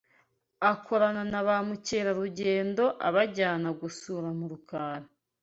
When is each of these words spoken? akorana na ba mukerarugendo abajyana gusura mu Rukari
akorana 0.71 1.23
na 1.31 1.41
ba 1.47 1.55
mukerarugendo 1.67 2.85
abajyana 3.07 3.69
gusura 3.81 4.27
mu 4.37 4.45
Rukari 4.51 5.07